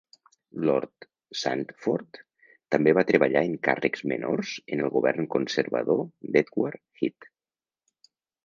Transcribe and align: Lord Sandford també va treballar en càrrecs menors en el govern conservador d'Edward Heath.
Lord 0.67 1.03
Sandford 1.41 2.19
també 2.75 2.93
va 2.99 3.03
treballar 3.11 3.43
en 3.49 3.53
càrrecs 3.69 4.05
menors 4.13 4.55
en 4.77 4.83
el 4.87 4.91
govern 4.99 5.29
conservador 5.37 6.03
d'Edward 6.37 6.83
Heath. 7.03 7.33